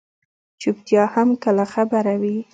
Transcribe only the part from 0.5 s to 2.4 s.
چُپتیا هم کله خبره وي.